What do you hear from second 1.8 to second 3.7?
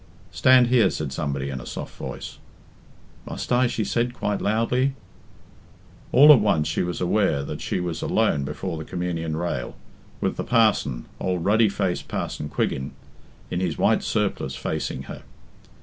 voice. "Must I?"